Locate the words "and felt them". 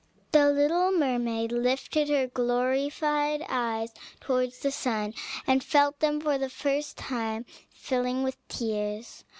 5.45-6.19